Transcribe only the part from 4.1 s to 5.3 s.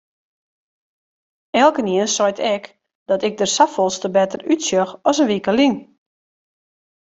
better útsjoch as in